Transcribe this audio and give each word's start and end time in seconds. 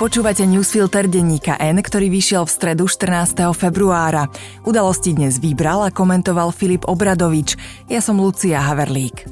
Počúvate 0.00 0.48
newsfilter 0.48 1.12
denníka 1.12 1.60
N, 1.60 1.76
ktorý 1.76 2.08
vyšiel 2.08 2.48
v 2.48 2.54
stredu 2.56 2.88
14. 2.88 3.36
februára. 3.52 4.32
Udalosti 4.64 5.12
dnes 5.12 5.36
vybral 5.36 5.84
a 5.84 5.92
komentoval 5.92 6.56
Filip 6.56 6.88
Obradovič. 6.88 7.60
Ja 7.84 8.00
som 8.00 8.16
Lucia 8.16 8.64
Haverlík. 8.64 9.28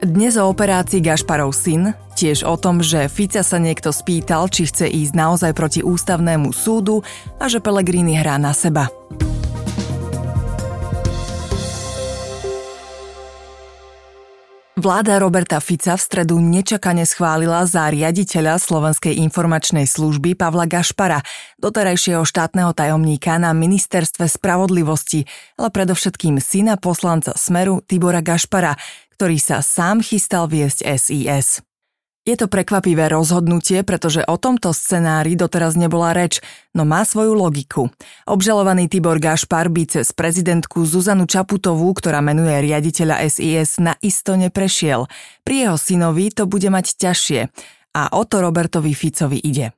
Dnes 0.00 0.40
o 0.40 0.48
operácii 0.48 1.04
Gašparov 1.04 1.52
syn, 1.52 1.92
tiež 2.16 2.40
o 2.48 2.56
tom, 2.56 2.80
že 2.80 3.04
Fica 3.12 3.44
sa 3.44 3.60
niekto 3.60 3.92
spýtal, 3.92 4.48
či 4.48 4.64
chce 4.64 4.88
ísť 4.88 5.12
naozaj 5.12 5.52
proti 5.52 5.84
ústavnému 5.84 6.56
súdu 6.56 7.04
a 7.36 7.44
že 7.52 7.60
Pelegrini 7.60 8.16
hrá 8.16 8.40
na 8.40 8.56
seba. 8.56 8.88
Vláda 14.78 15.18
Roberta 15.18 15.58
Fica 15.58 15.98
v 15.98 16.06
stredu 16.06 16.38
nečakane 16.38 17.02
schválila 17.02 17.66
za 17.66 17.90
riaditeľa 17.90 18.62
Slovenskej 18.62 19.18
informačnej 19.26 19.90
služby 19.90 20.38
Pavla 20.38 20.70
Gašpara, 20.70 21.18
doterajšieho 21.58 22.22
štátneho 22.22 22.70
tajomníka 22.78 23.42
na 23.42 23.50
ministerstve 23.58 24.30
spravodlivosti, 24.30 25.26
ale 25.58 25.74
predovšetkým 25.74 26.38
syna 26.38 26.78
poslanca 26.78 27.34
Smeru 27.34 27.82
Tibora 27.82 28.22
Gašpara, 28.22 28.78
ktorý 29.18 29.42
sa 29.42 29.66
sám 29.66 29.98
chystal 29.98 30.46
viesť 30.46 30.86
SIS. 30.94 31.67
Je 32.28 32.36
to 32.36 32.44
prekvapivé 32.44 33.08
rozhodnutie, 33.08 33.80
pretože 33.88 34.20
o 34.20 34.36
tomto 34.36 34.76
scenári 34.76 35.32
doteraz 35.32 35.80
nebola 35.80 36.12
reč, 36.12 36.44
no 36.76 36.84
má 36.84 37.00
svoju 37.00 37.32
logiku. 37.32 37.88
Obžalovaný 38.28 38.84
Tibor 38.92 39.16
Gašpar 39.16 39.72
by 39.72 39.88
cez 39.88 40.12
prezidentku 40.12 40.84
Zuzanu 40.84 41.24
Čaputovú, 41.24 41.88
ktorá 41.96 42.20
menuje 42.20 42.52
riaditeľa 42.68 43.24
SIS, 43.32 43.80
na 43.80 43.96
isto 44.04 44.36
neprešiel. 44.36 45.08
Pri 45.40 45.64
jeho 45.64 45.80
synovi 45.80 46.28
to 46.28 46.44
bude 46.44 46.68
mať 46.68 47.00
ťažšie. 47.00 47.40
A 47.96 48.12
o 48.12 48.22
to 48.28 48.44
Robertovi 48.44 48.92
Ficovi 48.92 49.40
ide. 49.40 49.77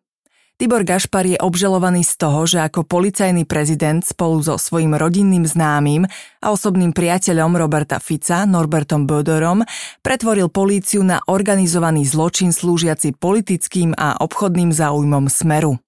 Tibor 0.60 0.84
Gašpar 0.84 1.24
je 1.24 1.40
obžalovaný 1.40 2.04
z 2.04 2.20
toho, 2.20 2.44
že 2.44 2.60
ako 2.60 2.84
policajný 2.84 3.48
prezident 3.48 4.04
spolu 4.04 4.44
so 4.44 4.60
svojím 4.60 4.92
rodinným 4.92 5.48
známym 5.48 6.04
a 6.44 6.46
osobným 6.52 6.92
priateľom 6.92 7.56
Roberta 7.56 7.96
Fica, 7.96 8.44
Norbertom 8.44 9.08
Böderom, 9.08 9.64
pretvoril 10.04 10.52
políciu 10.52 11.00
na 11.00 11.24
organizovaný 11.24 12.04
zločin 12.04 12.52
slúžiaci 12.52 13.16
politickým 13.16 13.96
a 13.96 14.20
obchodným 14.20 14.68
záujmom 14.68 15.32
Smeru. 15.32 15.80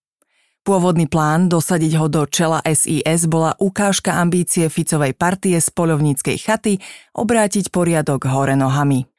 Pôvodný 0.64 1.04
plán 1.04 1.52
dosadiť 1.52 1.92
ho 2.00 2.08
do 2.08 2.24
čela 2.24 2.64
SIS 2.64 3.28
bola 3.28 3.52
ukážka 3.60 4.16
ambície 4.16 4.72
Ficovej 4.72 5.12
partie 5.12 5.60
z 5.60 5.68
polovníckej 5.68 6.40
chaty 6.40 6.80
obrátiť 7.12 7.68
poriadok 7.68 8.24
hore 8.24 8.56
nohami. 8.56 9.11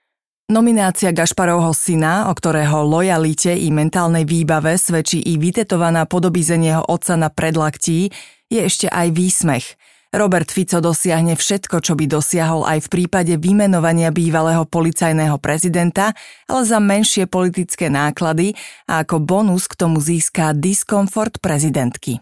Nominácia 0.52 1.16
Gašparovho 1.16 1.72
syna, 1.72 2.28
o 2.28 2.36
ktorého 2.36 2.84
lojalite 2.84 3.56
i 3.56 3.72
mentálnej 3.72 4.28
výbave 4.28 4.76
svedčí 4.76 5.24
i 5.24 5.40
vytetovaná 5.40 6.04
podobizenie 6.04 6.76
jeho 6.76 6.84
otca 6.84 7.16
na 7.16 7.32
predlaktí, 7.32 8.12
je 8.52 8.60
ešte 8.60 8.92
aj 8.92 9.08
výsmech. 9.16 9.66
Robert 10.12 10.52
Fico 10.52 10.84
dosiahne 10.84 11.40
všetko, 11.40 11.80
čo 11.80 11.96
by 11.96 12.06
dosiahol 12.12 12.68
aj 12.68 12.86
v 12.86 12.92
prípade 12.92 13.34
vymenovania 13.40 14.12
bývalého 14.12 14.68
policajného 14.68 15.40
prezidenta, 15.40 16.12
ale 16.46 16.62
za 16.68 16.84
menšie 16.84 17.24
politické 17.26 17.88
náklady 17.88 18.54
a 18.86 19.08
ako 19.08 19.24
bonus 19.24 19.72
k 19.72 19.80
tomu 19.80 20.04
získa 20.04 20.52
diskomfort 20.54 21.40
prezidentky. 21.40 22.20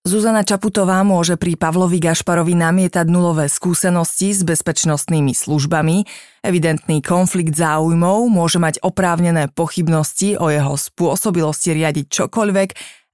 Zuzana 0.00 0.48
Čaputová 0.48 1.04
môže 1.04 1.36
pri 1.36 1.60
Pavlovi 1.60 2.00
Gašparovi 2.00 2.56
namietať 2.56 3.04
nulové 3.04 3.52
skúsenosti 3.52 4.32
s 4.32 4.40
bezpečnostnými 4.48 5.36
službami, 5.36 6.08
evidentný 6.40 7.04
konflikt 7.04 7.52
záujmov, 7.52 8.32
môže 8.32 8.56
mať 8.56 8.80
oprávnené 8.80 9.52
pochybnosti 9.52 10.40
o 10.40 10.48
jeho 10.48 10.80
spôsobilosti 10.80 11.76
riadiť 11.76 12.08
čokoľvek, 12.08 12.68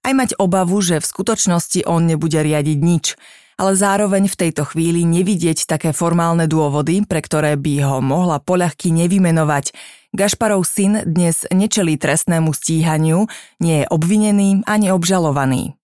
aj 0.06 0.12
mať 0.14 0.30
obavu, 0.38 0.78
že 0.78 1.02
v 1.02 1.10
skutočnosti 1.10 1.82
on 1.90 2.06
nebude 2.06 2.38
riadiť 2.38 2.78
nič, 2.78 3.18
ale 3.58 3.74
zároveň 3.74 4.30
v 4.30 4.38
tejto 4.46 4.70
chvíli 4.70 5.02
nevidieť 5.02 5.66
také 5.66 5.90
formálne 5.90 6.46
dôvody, 6.46 7.02
pre 7.02 7.18
ktoré 7.18 7.58
by 7.58 7.82
ho 7.82 7.98
mohla 7.98 8.38
poľahky 8.38 8.94
nevymenovať. 8.94 9.74
Gašparov 10.14 10.62
syn 10.62 11.02
dnes 11.02 11.50
nečelí 11.50 11.98
trestnému 11.98 12.54
stíhaniu, 12.54 13.26
nie 13.58 13.82
je 13.82 13.86
obvinený 13.90 14.62
ani 14.70 14.94
obžalovaný. 14.94 15.74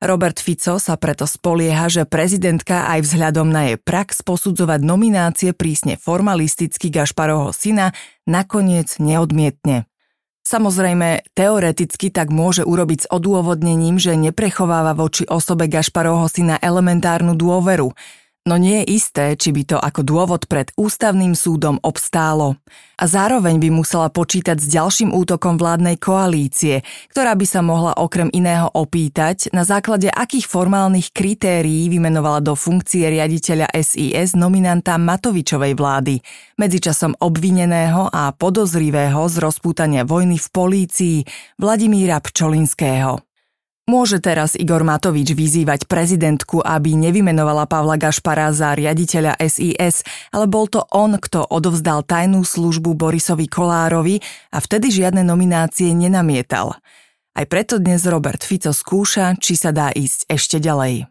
Robert 0.00 0.40
Fico 0.40 0.80
sa 0.80 0.96
preto 0.96 1.28
spolieha, 1.28 1.92
že 1.92 2.08
prezidentka 2.08 2.88
aj 2.88 3.04
vzhľadom 3.04 3.52
na 3.52 3.68
jej 3.68 3.76
prax 3.76 4.24
posudzovať 4.24 4.80
nominácie 4.80 5.52
prísne 5.52 6.00
formalisticky 6.00 6.88
Gašparovho 6.88 7.52
syna 7.52 7.92
nakoniec 8.24 8.96
neodmietne. 8.96 9.84
Samozrejme, 10.40 11.36
teoreticky 11.36 12.08
tak 12.08 12.32
môže 12.32 12.64
urobiť 12.64 13.04
s 13.04 13.10
odôvodnením, 13.12 14.00
že 14.00 14.16
neprechováva 14.16 14.96
voči 14.96 15.28
osobe 15.28 15.68
Gašparovho 15.68 16.32
syna 16.32 16.56
elementárnu 16.56 17.36
dôveru, 17.36 17.92
no 18.48 18.56
nie 18.56 18.82
je 18.82 18.96
isté, 18.96 19.26
či 19.36 19.52
by 19.52 19.62
to 19.64 19.76
ako 19.76 20.00
dôvod 20.04 20.48
pred 20.48 20.72
ústavným 20.74 21.36
súdom 21.38 21.78
obstálo. 21.84 22.56
A 23.00 23.04
zároveň 23.08 23.56
by 23.62 23.68
musela 23.72 24.12
počítať 24.12 24.60
s 24.60 24.68
ďalším 24.68 25.14
útokom 25.14 25.56
vládnej 25.56 25.96
koalície, 25.96 26.84
ktorá 27.12 27.32
by 27.36 27.46
sa 27.48 27.60
mohla 27.64 27.96
okrem 27.96 28.28
iného 28.32 28.68
opýtať, 28.72 29.48
na 29.56 29.64
základe 29.64 30.12
akých 30.12 30.44
formálnych 30.50 31.14
kritérií 31.14 31.88
vymenovala 31.88 32.44
do 32.44 32.52
funkcie 32.58 33.08
riaditeľa 33.08 33.72
SIS 33.72 34.36
nominanta 34.36 35.00
Matovičovej 35.00 35.72
vlády, 35.78 36.20
medzičasom 36.60 37.16
obvineného 37.22 38.10
a 38.12 38.34
podozrivého 38.36 39.24
z 39.30 39.36
rozpútania 39.40 40.04
vojny 40.04 40.36
v 40.36 40.48
polícii 40.52 41.16
Vladimíra 41.56 42.20
Pčolinského. 42.20 43.29
Môže 43.90 44.22
teraz 44.22 44.54
Igor 44.54 44.86
Matovič 44.86 45.34
vyzývať 45.34 45.90
prezidentku, 45.90 46.62
aby 46.62 46.94
nevymenovala 46.94 47.66
Pavla 47.66 47.98
Gašpara 47.98 48.54
za 48.54 48.78
riaditeľa 48.78 49.34
SIS, 49.42 50.06
ale 50.30 50.46
bol 50.46 50.70
to 50.70 50.86
on, 50.94 51.18
kto 51.18 51.42
odovzdal 51.50 52.06
tajnú 52.06 52.46
službu 52.46 52.94
Borisovi 52.94 53.50
Kolárovi 53.50 54.22
a 54.54 54.62
vtedy 54.62 54.94
žiadne 54.94 55.26
nominácie 55.26 55.90
nenamietal. 55.90 56.78
Aj 57.34 57.42
preto 57.50 57.82
dnes 57.82 58.06
Robert 58.06 58.46
Fico 58.46 58.70
skúša, 58.70 59.34
či 59.42 59.58
sa 59.58 59.74
dá 59.74 59.90
ísť 59.90 60.30
ešte 60.30 60.62
ďalej. 60.62 61.10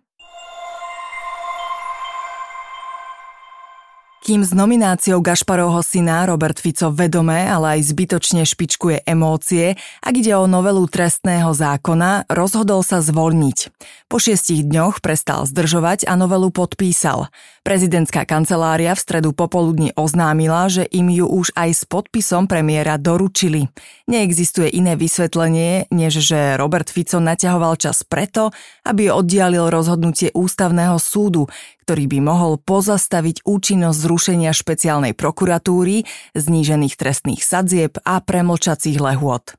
Kým 4.29 4.45
s 4.45 4.53
nomináciou 4.53 5.25
Gašparovho 5.25 5.81
syna 5.81 6.29
Robert 6.29 6.62
Fico 6.62 6.94
vedome, 6.94 7.50
ale 7.50 7.81
aj 7.81 7.90
zbytočne 7.90 8.45
špičkuje 8.45 9.01
emócie, 9.01 9.73
ak 10.06 10.13
ide 10.13 10.38
o 10.38 10.45
novelu 10.45 10.85
trestného 10.85 11.50
zákona, 11.50 12.29
rozhodol 12.29 12.85
sa 12.85 13.01
zvolniť. 13.01 13.73
Po 14.06 14.22
šiestich 14.22 14.69
dňoch 14.69 15.01
prestal 15.01 15.50
zdržovať 15.50 16.06
a 16.06 16.13
novelu 16.13 16.53
podpísal. 16.53 17.34
Prezidentská 17.66 18.29
kancelária 18.29 18.94
v 18.94 19.01
stredu 19.01 19.34
popoludní 19.34 19.97
oznámila, 19.97 20.69
že 20.69 20.85
im 20.85 21.09
ju 21.09 21.25
už 21.25 21.50
aj 21.57 21.69
s 21.73 21.84
podpisom 21.89 22.45
premiéra 22.45 23.01
doručili. 23.01 23.66
Neexistuje 24.06 24.69
iné 24.69 24.94
vysvetlenie, 24.94 25.89
než 25.89 26.22
že 26.22 26.53
Robert 26.53 26.94
Fico 26.94 27.18
naťahoval 27.18 27.81
čas 27.81 28.06
preto, 28.06 28.53
aby 28.85 29.09
oddialil 29.09 29.73
rozhodnutie 29.73 30.29
ústavného 30.38 31.01
súdu, 31.01 31.50
ktorý 31.89 32.05
by 32.05 32.19
mohol 32.22 32.61
pozastaviť 32.61 33.50
účinnosť 33.50 33.97
zrušenia 33.97 34.53
špeciálnej 34.53 35.17
prokuratúry, 35.17 36.05
znížených 36.38 36.94
trestných 36.94 37.41
sadzieb 37.41 37.97
a 38.05 38.22
premlčacích 38.22 39.01
lehôd. 39.01 39.57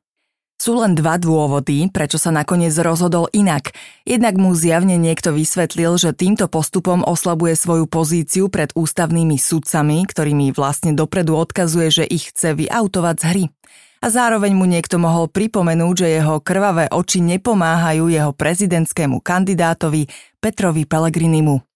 Sú 0.55 0.79
len 0.79 0.95
dva 0.95 1.19
dôvody, 1.19 1.91
prečo 1.91 2.23
sa 2.23 2.31
nakoniec 2.31 2.71
rozhodol 2.79 3.27
inak. 3.35 3.75
Jednak 4.07 4.39
mu 4.39 4.55
zjavne 4.55 4.95
niekto 4.95 5.35
vysvetlil, 5.35 5.99
že 5.99 6.15
týmto 6.15 6.47
postupom 6.47 7.03
oslabuje 7.03 7.59
svoju 7.59 7.91
pozíciu 7.91 8.47
pred 8.47 8.71
ústavnými 8.79 9.35
sudcami, 9.35 10.07
ktorými 10.07 10.55
vlastne 10.55 10.95
dopredu 10.95 11.35
odkazuje, 11.35 11.91
že 11.91 12.05
ich 12.07 12.31
chce 12.31 12.55
vyautovať 12.55 13.17
z 13.19 13.25
hry. 13.27 13.45
A 14.01 14.07
zároveň 14.07 14.55
mu 14.55 14.71
niekto 14.71 15.03
mohol 15.03 15.27
pripomenúť, 15.27 16.07
že 16.07 16.15
jeho 16.23 16.39
krvavé 16.39 16.89
oči 16.95 17.21
nepomáhajú 17.27 18.07
jeho 18.07 18.31
prezidentskému 18.33 19.19
kandidátovi 19.19 20.07
Petrovi 20.39 20.87
Pellegrinimu. 20.87 21.70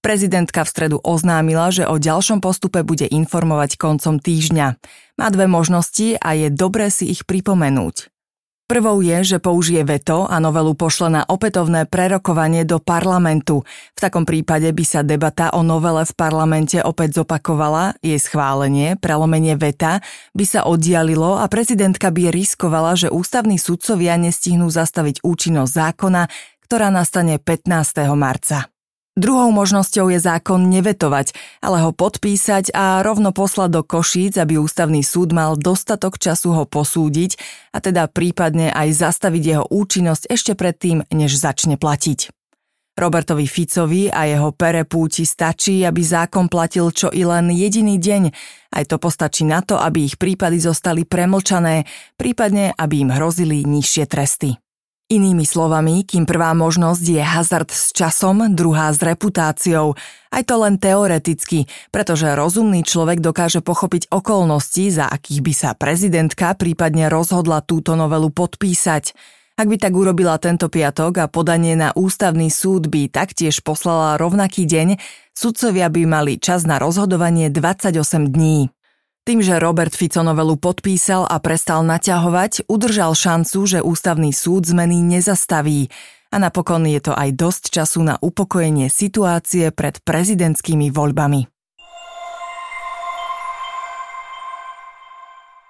Prezidentka 0.00 0.64
v 0.64 0.72
stredu 0.72 0.96
oznámila, 1.04 1.68
že 1.68 1.84
o 1.84 2.00
ďalšom 2.00 2.40
postupe 2.40 2.80
bude 2.80 3.04
informovať 3.04 3.76
koncom 3.76 4.16
týždňa. 4.16 4.66
Má 5.20 5.26
dve 5.28 5.44
možnosti 5.44 6.16
a 6.16 6.32
je 6.32 6.48
dobré 6.48 6.88
si 6.88 7.12
ich 7.12 7.28
pripomenúť. 7.28 8.08
Prvou 8.64 9.02
je, 9.02 9.34
že 9.34 9.42
použije 9.42 9.82
veto 9.82 10.30
a 10.30 10.38
novelu 10.38 10.78
pošle 10.78 11.10
na 11.10 11.22
opätovné 11.26 11.90
prerokovanie 11.90 12.62
do 12.62 12.78
parlamentu. 12.78 13.66
V 13.92 13.98
takom 13.98 14.22
prípade 14.22 14.70
by 14.70 14.84
sa 14.86 15.02
debata 15.02 15.50
o 15.52 15.66
novele 15.66 16.06
v 16.06 16.14
parlamente 16.14 16.78
opäť 16.78 17.18
zopakovala, 17.18 17.98
jej 17.98 18.16
schválenie, 18.22 18.94
prelomenie 18.94 19.58
veta 19.58 19.98
by 20.38 20.44
sa 20.46 20.70
oddialilo 20.70 21.42
a 21.42 21.50
prezidentka 21.50 22.14
by 22.14 22.30
riskovala, 22.30 22.94
že 22.94 23.10
ústavní 23.10 23.58
sudcovia 23.58 24.14
nestihnú 24.14 24.70
zastaviť 24.70 25.26
účinnosť 25.26 25.72
zákona, 25.74 26.30
ktorá 26.62 26.94
nastane 26.94 27.42
15. 27.42 28.06
marca. 28.14 28.70
Druhou 29.18 29.50
možnosťou 29.50 30.06
je 30.14 30.22
zákon 30.22 30.70
nevetovať, 30.70 31.34
ale 31.58 31.82
ho 31.82 31.90
podpísať 31.90 32.70
a 32.70 33.02
rovno 33.02 33.34
poslať 33.34 33.70
do 33.74 33.82
Košíc, 33.82 34.38
aby 34.38 34.54
ústavný 34.54 35.02
súd 35.02 35.34
mal 35.34 35.58
dostatok 35.58 36.14
času 36.14 36.54
ho 36.54 36.64
posúdiť 36.64 37.34
a 37.74 37.82
teda 37.82 38.06
prípadne 38.06 38.70
aj 38.70 38.94
zastaviť 38.94 39.42
jeho 39.42 39.64
účinnosť 39.66 40.30
ešte 40.30 40.52
predtým, 40.54 41.02
než 41.10 41.34
začne 41.34 41.74
platiť. 41.74 42.30
Robertovi 42.94 43.50
Ficovi 43.50 44.12
a 44.12 44.30
jeho 44.30 44.54
perepúti 44.54 45.26
stačí, 45.26 45.82
aby 45.82 46.04
zákon 46.04 46.46
platil 46.46 46.94
čo 46.94 47.10
i 47.10 47.26
len 47.26 47.50
jediný 47.50 47.98
deň. 47.98 48.22
Aj 48.76 48.84
to 48.86 49.02
postačí 49.02 49.42
na 49.42 49.64
to, 49.64 49.74
aby 49.74 50.06
ich 50.06 50.22
prípady 50.22 50.62
zostali 50.62 51.02
premlčané, 51.02 51.82
prípadne 52.14 52.76
aby 52.78 53.02
im 53.02 53.10
hrozili 53.10 53.66
nižšie 53.66 54.04
tresty. 54.06 54.54
Inými 55.10 55.42
slovami, 55.42 56.06
kým 56.06 56.22
prvá 56.22 56.54
možnosť 56.54 57.02
je 57.02 57.18
hazard 57.18 57.66
s 57.74 57.90
časom, 57.90 58.46
druhá 58.54 58.94
s 58.94 59.02
reputáciou. 59.02 59.98
Aj 60.30 60.42
to 60.46 60.54
len 60.62 60.78
teoreticky, 60.78 61.66
pretože 61.90 62.30
rozumný 62.30 62.86
človek 62.86 63.18
dokáže 63.18 63.58
pochopiť 63.58 64.06
okolnosti, 64.14 64.86
za 64.86 65.10
akých 65.10 65.40
by 65.42 65.50
sa 65.50 65.70
prezidentka 65.74 66.54
prípadne 66.54 67.10
rozhodla 67.10 67.58
túto 67.58 67.98
novelu 67.98 68.30
podpísať. 68.30 69.10
Ak 69.58 69.66
by 69.66 69.82
tak 69.82 69.98
urobila 69.98 70.38
tento 70.38 70.70
piatok 70.70 71.12
a 71.18 71.26
podanie 71.26 71.74
na 71.74 71.90
ústavný 71.90 72.46
súd 72.46 72.86
by 72.86 73.10
taktiež 73.10 73.66
poslala 73.66 74.14
rovnaký 74.14 74.62
deň, 74.62 74.94
sudcovia 75.34 75.90
by 75.90 76.06
mali 76.06 76.38
čas 76.38 76.62
na 76.62 76.78
rozhodovanie 76.78 77.50
28 77.50 78.30
dní. 78.30 78.70
Tým, 79.30 79.46
že 79.46 79.62
Robert 79.62 79.94
Fico 79.94 80.26
novelu 80.26 80.58
podpísal 80.58 81.22
a 81.22 81.38
prestal 81.38 81.86
naťahovať, 81.86 82.66
udržal 82.66 83.14
šancu, 83.14 83.62
že 83.62 83.78
ústavný 83.78 84.34
súd 84.34 84.66
zmeny 84.66 85.06
nezastaví. 85.06 85.86
A 86.34 86.42
napokon 86.42 86.82
je 86.82 86.98
to 86.98 87.14
aj 87.14 87.38
dosť 87.38 87.78
času 87.78 88.02
na 88.02 88.18
upokojenie 88.18 88.90
situácie 88.90 89.70
pred 89.70 90.02
prezidentskými 90.02 90.90
voľbami. 90.90 91.46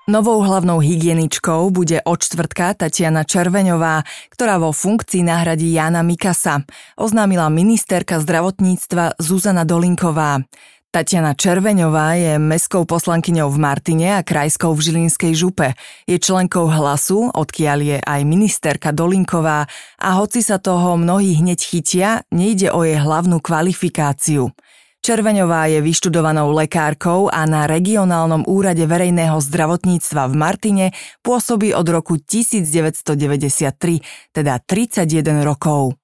Novou 0.08 0.40
hlavnou 0.40 0.80
hygieničkou 0.80 1.68
bude 1.68 2.00
od 2.00 2.16
čtvrtka 2.16 2.80
Tatiana 2.80 3.28
Červeňová, 3.28 4.08
ktorá 4.32 4.56
vo 4.56 4.72
funkcii 4.72 5.20
nahradí 5.20 5.76
Jana 5.76 6.00
Mikasa, 6.00 6.64
oznámila 6.96 7.52
ministerka 7.52 8.24
zdravotníctva 8.24 9.20
Zuzana 9.20 9.68
Dolinková. 9.68 10.48
Tatiana 10.90 11.38
Červeňová 11.38 12.18
je 12.18 12.34
mestskou 12.42 12.82
poslankyňou 12.82 13.46
v 13.46 13.62
Martine 13.62 14.18
a 14.18 14.26
krajskou 14.26 14.74
v 14.74 14.90
Žilinskej 14.90 15.38
župe. 15.38 15.78
Je 16.02 16.18
členkou 16.18 16.66
hlasu, 16.66 17.30
odkiaľ 17.30 17.78
je 17.78 17.98
aj 18.02 18.20
ministerka 18.26 18.90
Dolinková 18.90 19.70
a 20.02 20.08
hoci 20.18 20.42
sa 20.42 20.58
toho 20.58 20.98
mnohí 20.98 21.38
hneď 21.38 21.62
chytia, 21.62 22.26
nejde 22.34 22.74
o 22.74 22.82
jej 22.82 22.98
hlavnú 22.98 23.38
kvalifikáciu. 23.38 24.50
Červeňová 24.98 25.70
je 25.70 25.78
vyštudovanou 25.78 26.50
lekárkou 26.58 27.30
a 27.30 27.46
na 27.46 27.70
regionálnom 27.70 28.50
úrade 28.50 28.82
verejného 28.82 29.38
zdravotníctva 29.38 30.26
v 30.26 30.34
Martine 30.34 30.86
pôsobí 31.22 31.70
od 31.70 31.86
roku 31.86 32.18
1993, 32.18 34.34
teda 34.34 34.58
31 34.58 35.46
rokov. 35.46 35.99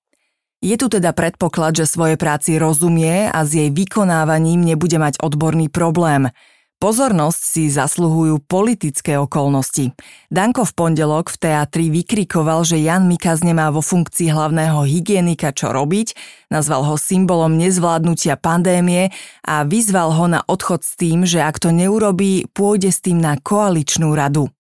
Je 0.64 0.74
tu 0.80 0.88
teda 0.88 1.12
predpoklad, 1.12 1.76
že 1.76 1.84
svoje 1.84 2.16
práci 2.16 2.56
rozumie 2.56 3.28
a 3.28 3.44
s 3.44 3.52
jej 3.52 3.68
vykonávaním 3.68 4.64
nebude 4.64 4.96
mať 4.96 5.20
odborný 5.20 5.68
problém. 5.68 6.32
Pozornosť 6.76 7.40
si 7.40 7.72
zasluhujú 7.72 8.44
politické 8.44 9.16
okolnosti. 9.16 9.96
Danko 10.28 10.68
v 10.68 10.72
pondelok 10.76 11.32
v 11.32 11.40
teatri 11.40 11.88
vykrikoval, 11.88 12.68
že 12.68 12.76
Jan 12.84 13.08
Mikaz 13.08 13.40
nemá 13.40 13.72
vo 13.72 13.80
funkcii 13.80 14.28
hlavného 14.28 14.84
hygienika 14.84 15.56
čo 15.56 15.72
robiť, 15.72 16.12
nazval 16.52 16.84
ho 16.84 17.00
symbolom 17.00 17.56
nezvládnutia 17.56 18.36
pandémie 18.36 19.08
a 19.40 19.64
vyzval 19.64 20.12
ho 20.12 20.28
na 20.28 20.44
odchod 20.44 20.84
s 20.84 21.00
tým, 21.00 21.24
že 21.24 21.40
ak 21.40 21.64
to 21.64 21.72
neurobí, 21.72 22.44
pôjde 22.52 22.92
s 22.92 23.00
tým 23.00 23.24
na 23.24 23.40
koaličnú 23.40 24.12
radu. 24.12 24.52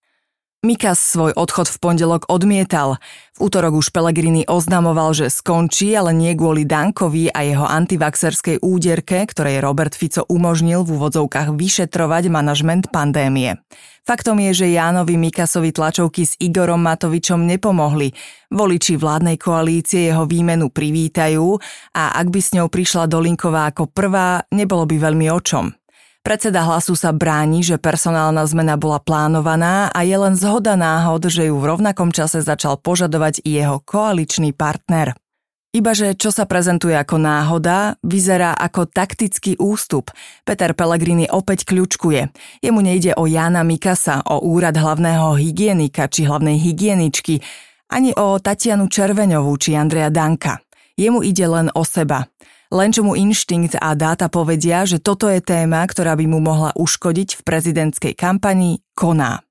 Mikas 0.66 0.98
svoj 0.98 1.30
odchod 1.38 1.70
v 1.70 1.78
pondelok 1.78 2.26
odmietal. 2.26 2.98
V 3.38 3.46
útorok 3.46 3.78
už 3.78 3.94
Pelegrini 3.94 4.42
oznamoval, 4.50 5.14
že 5.14 5.30
skončí, 5.30 5.94
ale 5.94 6.10
nie 6.10 6.34
kvôli 6.34 6.66
Dankovi 6.66 7.30
a 7.30 7.46
jeho 7.46 7.62
antivaxerskej 7.62 8.58
úderke, 8.58 9.22
ktorej 9.30 9.62
Robert 9.62 9.94
Fico 9.94 10.26
umožnil 10.26 10.82
v 10.82 10.98
úvodzovkách 10.98 11.54
vyšetrovať 11.54 12.34
manažment 12.34 12.90
pandémie. 12.90 13.62
Faktom 14.02 14.42
je, 14.42 14.66
že 14.66 14.74
Jánovi 14.74 15.14
Mikasovi 15.14 15.70
tlačovky 15.70 16.26
s 16.26 16.34
Igorom 16.42 16.82
Matovičom 16.82 17.46
nepomohli. 17.46 18.10
Voliči 18.50 18.98
vládnej 18.98 19.38
koalície 19.38 20.10
jeho 20.10 20.26
výmenu 20.26 20.74
privítajú 20.74 21.46
a 21.94 22.10
ak 22.18 22.26
by 22.26 22.40
s 22.42 22.58
ňou 22.58 22.66
prišla 22.66 23.06
Dolinková 23.06 23.70
ako 23.70 23.86
prvá, 23.86 24.42
nebolo 24.50 24.82
by 24.82 24.98
veľmi 24.98 25.30
o 25.30 25.38
čom. 25.38 25.70
Predseda 26.26 26.66
hlasu 26.66 26.98
sa 26.98 27.14
bráni, 27.14 27.62
že 27.62 27.78
personálna 27.78 28.42
zmena 28.50 28.74
bola 28.74 28.98
plánovaná 28.98 29.94
a 29.94 30.02
je 30.02 30.18
len 30.18 30.34
zhoda 30.34 30.74
náhod, 30.74 31.30
že 31.30 31.46
ju 31.46 31.54
v 31.54 31.70
rovnakom 31.70 32.10
čase 32.10 32.42
začal 32.42 32.82
požadovať 32.82 33.46
i 33.46 33.54
jeho 33.62 33.78
koaličný 33.78 34.50
partner. 34.50 35.14
Ibaže 35.70 36.18
čo 36.18 36.34
sa 36.34 36.42
prezentuje 36.50 36.98
ako 36.98 37.22
náhoda, 37.22 37.94
vyzerá 38.02 38.58
ako 38.58 38.90
taktický 38.90 39.54
ústup. 39.62 40.10
Peter 40.42 40.74
Pellegrini 40.74 41.30
opäť 41.30 41.62
kľúčkuje. 41.62 42.34
Jemu 42.58 42.80
nejde 42.82 43.14
o 43.14 43.30
Jana 43.30 43.62
Mikasa, 43.62 44.26
o 44.26 44.42
úrad 44.50 44.74
hlavného 44.74 45.38
hygienika 45.38 46.10
či 46.10 46.26
hlavnej 46.26 46.58
hygieničky, 46.58 47.38
ani 47.94 48.10
o 48.18 48.42
Tatianu 48.42 48.90
Červeňovú 48.90 49.54
či 49.62 49.78
Andreja 49.78 50.10
Danka. 50.10 50.58
Jemu 50.98 51.22
ide 51.22 51.46
len 51.46 51.70
o 51.70 51.86
seba. 51.86 52.26
Len 52.74 52.90
čo 52.90 53.06
mu 53.06 53.14
inštinkt 53.14 53.78
a 53.78 53.94
dáta 53.94 54.26
povedia, 54.26 54.82
že 54.82 54.98
toto 54.98 55.30
je 55.30 55.38
téma, 55.38 55.86
ktorá 55.86 56.18
by 56.18 56.26
mu 56.26 56.42
mohla 56.42 56.74
uškodiť 56.74 57.38
v 57.38 57.44
prezidentskej 57.46 58.14
kampani, 58.18 58.82
koná. 58.98 59.45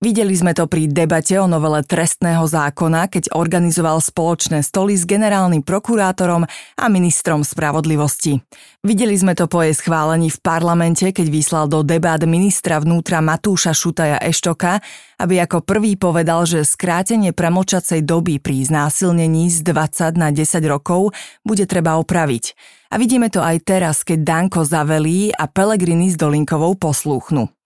Videli 0.00 0.32
sme 0.32 0.56
to 0.56 0.64
pri 0.64 0.88
debate 0.88 1.36
o 1.36 1.44
novele 1.44 1.84
trestného 1.84 2.48
zákona, 2.48 3.12
keď 3.12 3.36
organizoval 3.36 4.00
spoločné 4.00 4.64
stoly 4.64 4.96
s 4.96 5.04
generálnym 5.04 5.60
prokurátorom 5.60 6.48
a 6.80 6.84
ministrom 6.88 7.44
spravodlivosti. 7.44 8.40
Videli 8.80 9.12
sme 9.12 9.36
to 9.36 9.44
po 9.44 9.60
jej 9.60 9.76
schválení 9.76 10.32
v 10.32 10.40
parlamente, 10.40 11.04
keď 11.12 11.26
vyslal 11.28 11.68
do 11.68 11.84
debát 11.84 12.24
ministra 12.24 12.80
vnútra 12.80 13.20
Matúša 13.20 13.76
Šutaja 13.76 14.16
Eštoka, 14.24 14.80
aby 15.20 15.36
ako 15.44 15.68
prvý 15.68 16.00
povedal, 16.00 16.48
že 16.48 16.64
skrátenie 16.64 17.36
premlčacej 17.36 18.00
doby 18.00 18.40
pri 18.40 18.72
znásilnení 18.72 19.52
z 19.52 19.60
20 19.68 20.16
na 20.16 20.32
10 20.32 20.64
rokov 20.64 21.12
bude 21.44 21.68
treba 21.68 22.00
opraviť. 22.00 22.56
A 22.88 22.96
vidíme 22.96 23.28
to 23.28 23.44
aj 23.44 23.68
teraz, 23.68 24.00
keď 24.00 24.24
Danko 24.24 24.64
zavelí 24.64 25.28
a 25.28 25.44
Pelegrini 25.44 26.08
s 26.08 26.16
Dolinkovou 26.16 26.80
poslúchnu. 26.80 27.59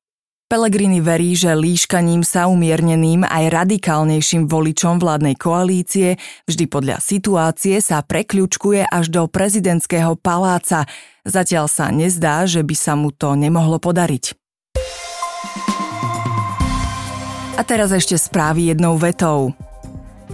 Pelegrini 0.44 1.00
verí, 1.00 1.32
že 1.32 1.56
líškaním 1.56 2.20
sa 2.20 2.52
umierneným 2.52 3.24
aj 3.24 3.48
radikálnejším 3.48 4.44
voličom 4.44 5.00
vládnej 5.00 5.40
koalície 5.40 6.20
vždy 6.44 6.64
podľa 6.68 7.00
situácie 7.00 7.80
sa 7.80 8.04
prekľúčkuje 8.04 8.84
až 8.84 9.08
do 9.08 9.24
prezidentského 9.24 10.20
paláca. 10.20 10.84
Zatiaľ 11.24 11.64
sa 11.72 11.88
nezdá, 11.88 12.44
že 12.44 12.60
by 12.60 12.76
sa 12.76 12.92
mu 12.92 13.08
to 13.08 13.32
nemohlo 13.32 13.80
podariť. 13.80 14.36
A 17.56 17.62
teraz 17.64 17.88
ešte 17.96 18.20
správy 18.20 18.68
jednou 18.68 19.00
vetou. 19.00 19.56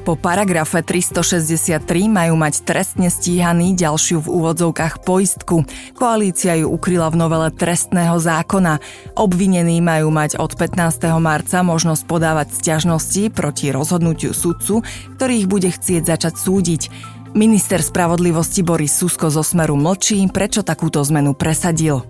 Po 0.01 0.17
paragrafe 0.17 0.81
363 0.81 1.85
majú 2.09 2.35
mať 2.41 2.65
trestne 2.65 3.13
stíhaný 3.13 3.77
ďalšiu 3.77 4.25
v 4.25 4.33
úvodzovkách 4.33 5.05
poistku. 5.05 5.69
Koalícia 5.93 6.57
ju 6.57 6.73
ukryla 6.73 7.13
v 7.13 7.21
novele 7.21 7.49
trestného 7.53 8.17
zákona. 8.17 8.81
Obvinení 9.21 9.85
majú 9.85 10.09
mať 10.09 10.41
od 10.41 10.57
15. 10.57 11.05
marca 11.21 11.61
možnosť 11.61 12.03
podávať 12.09 12.49
sťažnosti 12.57 13.29
proti 13.37 13.69
rozhodnutiu 13.69 14.33
sudcu, 14.33 14.81
ktorý 15.21 15.45
ich 15.45 15.49
bude 15.53 15.69
chcieť 15.69 16.03
začať 16.09 16.35
súdiť. 16.41 16.83
Minister 17.37 17.79
spravodlivosti 17.79 18.65
Boris 18.65 18.97
Susko 18.97 19.29
zo 19.29 19.45
Smeru 19.45 19.79
mlčí, 19.79 20.19
prečo 20.33 20.65
takúto 20.65 21.05
zmenu 21.07 21.37
presadil. 21.37 22.03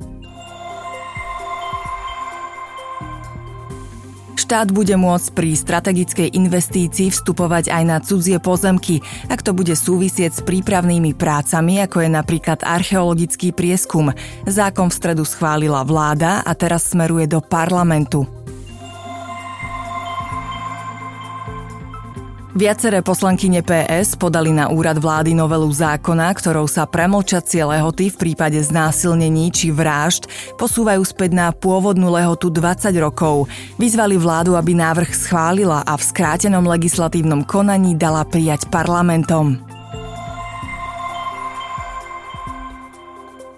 Štát 4.50 4.74
bude 4.74 4.98
môcť 4.98 5.30
pri 5.30 5.54
strategickej 5.54 6.34
investícii 6.34 7.14
vstupovať 7.14 7.70
aj 7.70 7.82
na 7.86 8.02
cudzie 8.02 8.42
pozemky, 8.42 8.98
ak 9.30 9.46
to 9.46 9.54
bude 9.54 9.70
súvisieť 9.70 10.30
s 10.34 10.42
prípravnými 10.42 11.14
prácami, 11.14 11.78
ako 11.86 12.02
je 12.02 12.10
napríklad 12.10 12.58
archeologický 12.66 13.54
prieskum. 13.54 14.10
Zákon 14.50 14.90
v 14.90 14.98
stredu 14.98 15.22
schválila 15.22 15.86
vláda 15.86 16.42
a 16.42 16.50
teraz 16.58 16.90
smeruje 16.90 17.30
do 17.30 17.38
parlamentu. 17.38 18.26
Viaceré 22.60 23.00
poslankyne 23.00 23.64
PS 23.64 24.20
podali 24.20 24.52
na 24.52 24.68
úrad 24.68 25.00
vlády 25.00 25.32
novelu 25.32 25.64
zákona, 25.64 26.28
ktorou 26.36 26.68
sa 26.68 26.84
premlčacie 26.84 27.64
lehoty 27.64 28.12
v 28.12 28.20
prípade 28.20 28.60
znásilnení 28.60 29.48
či 29.48 29.72
vražd 29.72 30.28
posúvajú 30.60 31.00
späť 31.00 31.40
na 31.40 31.56
pôvodnú 31.56 32.12
lehotu 32.12 32.52
20 32.52 32.92
rokov. 33.00 33.48
Vyzvali 33.80 34.20
vládu, 34.20 34.60
aby 34.60 34.76
návrh 34.76 35.08
schválila 35.08 35.80
a 35.88 35.96
v 35.96 36.04
skrátenom 36.04 36.68
legislatívnom 36.68 37.48
konaní 37.48 37.96
dala 37.96 38.28
prijať 38.28 38.68
parlamentom. 38.68 39.79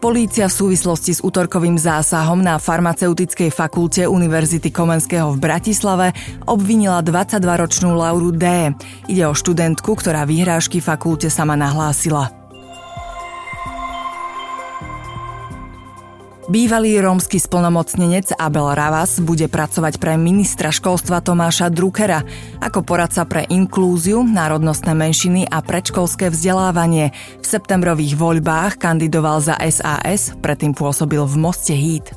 Polícia 0.02 0.50
v 0.50 0.59
súvislosti 0.66 1.14
s 1.14 1.23
útorkovým 1.23 1.78
zásahom 1.78 2.42
na 2.42 2.59
farmaceutickej 2.59 3.54
fakulte 3.54 4.02
Univerzity 4.11 4.75
Komenského 4.75 5.30
v 5.30 5.38
Bratislave 5.38 6.11
obvinila 6.42 7.06
22-ročnú 7.06 7.94
Lauru 7.94 8.35
D. 8.35 8.75
Ide 9.06 9.30
o 9.30 9.35
študentku, 9.38 9.94
ktorá 9.94 10.26
vyhrážky 10.26 10.82
fakulte 10.82 11.30
sama 11.30 11.54
nahlásila. 11.54 12.41
Bývalý 16.52 17.00
rómsky 17.00 17.40
splnomocnenec 17.40 18.37
Abel 18.37 18.76
Ravas 18.76 19.25
bude 19.25 19.49
pracovať 19.49 19.97
pre 19.97 20.21
ministra 20.21 20.68
školstva 20.68 21.25
Tomáša 21.25 21.73
Druckera 21.73 22.28
ako 22.61 22.85
poradca 22.85 23.25
pre 23.25 23.49
inklúziu, 23.49 24.21
národnostné 24.21 24.92
menšiny 24.92 25.49
a 25.49 25.64
predškolské 25.64 26.28
vzdelávanie. 26.28 27.16
V 27.40 27.47
septembrových 27.49 28.21
voľbách 28.21 28.76
kandidoval 28.76 29.40
za 29.40 29.56
SAS, 29.64 30.37
predtým 30.44 30.76
pôsobil 30.76 31.25
v 31.25 31.35
Moste 31.40 31.73
Hít. 31.73 32.12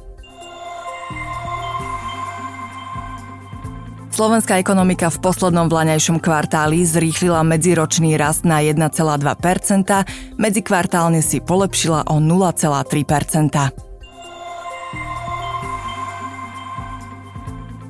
Slovenská 4.12 4.60
ekonomika 4.60 5.08
v 5.08 5.24
poslednom 5.24 5.72
vlaňajšom 5.72 6.20
kvartáli 6.20 6.84
zrýchlila 6.84 7.40
medziročný 7.48 8.20
rast 8.20 8.44
na 8.44 8.60
1,2%, 8.60 9.00
medzikvartálne 10.36 11.24
si 11.24 11.40
polepšila 11.40 12.12
o 12.12 12.20
0,3%. 12.20 13.85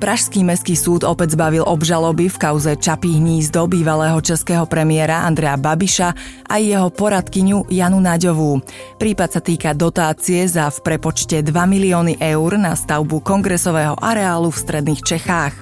Pražský 0.06 0.46
mestský 0.46 0.78
súd 0.78 1.02
opäť 1.02 1.34
zbavil 1.34 1.66
obžaloby 1.66 2.30
v 2.30 2.38
kauze 2.38 2.78
Čapí 2.78 3.18
hnízdo 3.18 3.66
bývalého 3.66 4.22
českého 4.22 4.62
premiéra 4.62 5.26
Andrea 5.26 5.58
Babiša 5.58 6.14
a 6.46 6.62
jeho 6.62 6.94
poradkyňu 6.94 7.66
Janu 7.74 7.98
Naďovú. 7.98 8.62
Prípad 9.02 9.28
sa 9.34 9.42
týka 9.42 9.74
dotácie 9.74 10.46
za 10.46 10.70
v 10.70 10.78
prepočte 10.86 11.42
2 11.42 11.50
milióny 11.50 12.22
eur 12.22 12.54
na 12.54 12.78
stavbu 12.78 13.18
kongresového 13.18 13.98
areálu 13.98 14.54
v 14.54 14.62
stredných 14.62 15.02
Čechách. 15.02 15.54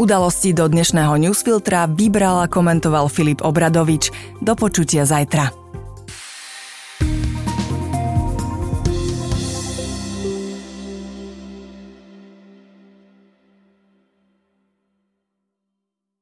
Udalosti 0.00 0.56
do 0.56 0.64
dnešného 0.64 1.12
newsfiltra 1.28 1.84
vybral 1.92 2.40
a 2.40 2.48
komentoval 2.48 3.12
Filip 3.12 3.44
Obradovič. 3.44 4.08
Do 4.40 4.56
počutia 4.56 5.04
zajtra. 5.04 5.65